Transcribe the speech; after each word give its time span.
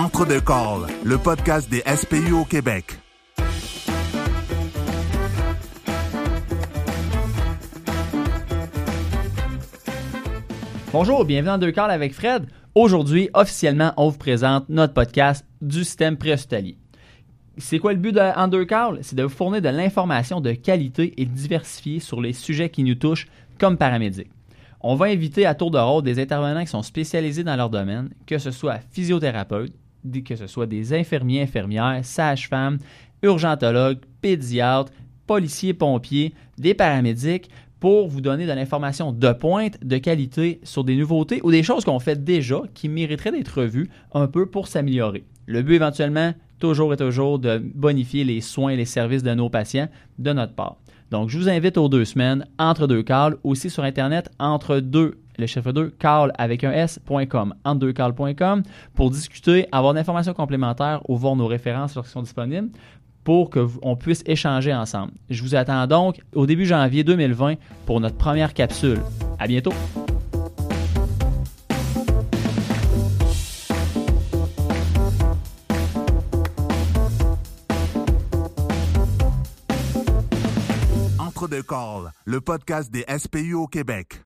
Entre 0.00 0.24
deux 0.24 0.40
calls, 0.40 0.86
le 1.04 1.18
podcast 1.18 1.68
des 1.68 1.82
SPU 1.94 2.32
au 2.32 2.46
Québec. 2.46 2.86
Bonjour, 10.90 11.26
bienvenue 11.26 11.48
dans 11.48 11.58
Deux 11.58 11.70
Calls 11.70 11.90
avec 11.90 12.14
Fred. 12.14 12.46
Aujourd'hui, 12.74 13.28
officiellement, 13.34 13.92
on 13.98 14.08
vous 14.08 14.16
présente 14.16 14.70
notre 14.70 14.94
podcast 14.94 15.44
du 15.60 15.84
système 15.84 16.16
préhospitalier. 16.16 16.78
C'est 17.58 17.78
quoi 17.78 17.92
le 17.92 17.98
but 17.98 18.12
de 18.12 18.20
Undercall? 18.20 19.00
C'est 19.02 19.16
de 19.16 19.24
vous 19.24 19.28
fournir 19.28 19.60
de 19.60 19.68
l'information 19.68 20.40
de 20.40 20.52
qualité 20.52 21.12
et 21.20 21.26
diversifiée 21.26 22.00
sur 22.00 22.22
les 22.22 22.32
sujets 22.32 22.70
qui 22.70 22.84
nous 22.84 22.94
touchent 22.94 23.28
comme 23.58 23.76
paramédics. 23.76 24.30
On 24.80 24.94
va 24.94 25.08
inviter 25.08 25.44
à 25.44 25.54
tour 25.54 25.70
de 25.70 25.76
rôle 25.76 26.02
des 26.02 26.18
intervenants 26.18 26.62
qui 26.62 26.70
sont 26.70 26.82
spécialisés 26.82 27.44
dans 27.44 27.56
leur 27.56 27.68
domaine, 27.68 28.08
que 28.24 28.38
ce 28.38 28.50
soit 28.50 28.80
physiothérapeutes, 28.92 29.74
que 30.24 30.36
ce 30.36 30.46
soit 30.46 30.66
des 30.66 30.92
infirmiers, 30.94 31.42
infirmières, 31.42 32.00
sages-femmes, 32.02 32.78
urgentologues, 33.22 34.00
pédiatres, 34.20 34.92
policiers, 35.26 35.74
pompiers, 35.74 36.34
des 36.58 36.74
paramédics, 36.74 37.50
pour 37.80 38.08
vous 38.08 38.20
donner 38.20 38.46
de 38.46 38.52
l'information 38.52 39.10
de 39.10 39.32
pointe, 39.32 39.82
de 39.82 39.96
qualité 39.96 40.60
sur 40.62 40.84
des 40.84 40.96
nouveautés 40.96 41.40
ou 41.42 41.50
des 41.50 41.62
choses 41.62 41.84
qu'on 41.84 41.98
fait 41.98 42.22
déjà 42.22 42.60
qui 42.74 42.88
mériteraient 42.88 43.32
d'être 43.32 43.62
revues 43.62 43.88
un 44.12 44.26
peu 44.26 44.46
pour 44.46 44.68
s'améliorer. 44.68 45.24
Le 45.46 45.62
but 45.62 45.76
éventuellement, 45.76 46.34
toujours 46.58 46.92
et 46.92 46.98
toujours, 46.98 47.38
de 47.38 47.58
bonifier 47.58 48.22
les 48.22 48.42
soins 48.42 48.70
et 48.70 48.76
les 48.76 48.84
services 48.84 49.22
de 49.22 49.32
nos 49.34 49.48
patients 49.48 49.88
de 50.18 50.32
notre 50.32 50.54
part. 50.54 50.76
Donc, 51.10 51.28
je 51.28 51.38
vous 51.38 51.48
invite 51.48 51.76
aux 51.76 51.88
deux 51.88 52.04
semaines, 52.04 52.46
entre 52.58 52.86
deux 52.86 53.02
calls, 53.02 53.36
aussi 53.42 53.70
sur 53.70 53.82
Internet, 53.82 54.30
entre 54.38 54.78
deux, 54.78 55.18
le 55.40 55.46
chiffre 55.46 55.72
2, 55.72 55.90
call 55.98 56.32
avec 56.38 56.64
un 56.64 56.72
S.com, 56.72 57.54
entre 57.64 57.80
deux 57.80 57.92
calls.com, 57.92 58.62
pour 58.94 59.10
discuter, 59.10 59.66
avoir 59.72 59.94
d'informations 59.94 60.34
complémentaires 60.34 61.00
ou 61.08 61.16
voir 61.16 61.36
nos 61.36 61.46
références 61.46 61.94
lorsqu'elles 61.94 62.12
sont 62.12 62.22
disponibles 62.22 62.70
pour 63.24 63.50
qu'on 63.50 63.96
puisse 63.96 64.22
échanger 64.26 64.74
ensemble. 64.74 65.12
Je 65.28 65.42
vous 65.42 65.54
attends 65.54 65.86
donc 65.86 66.20
au 66.34 66.46
début 66.46 66.66
janvier 66.66 67.04
2020 67.04 67.54
pour 67.86 68.00
notre 68.00 68.16
première 68.16 68.54
capsule. 68.54 69.00
À 69.38 69.46
bientôt! 69.46 69.72
Entre 81.18 81.48
deux 81.48 81.62
calls, 81.62 82.12
le 82.24 82.40
podcast 82.40 82.90
des 82.90 83.04
SPU 83.16 83.54
au 83.54 83.66
Québec. 83.66 84.18